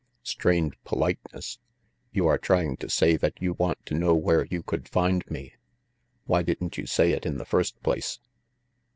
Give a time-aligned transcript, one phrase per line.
[0.23, 1.59] Strained politeness.
[2.11, 5.53] You are trying to gay that you want to know where you could find me.
[6.25, 8.17] Why didn't you say it in the first place?